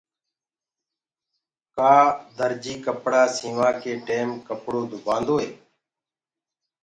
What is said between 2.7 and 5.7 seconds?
ڪپڙآ سينوآ ڪي ٽيم ڪپڙو دُبآندوئي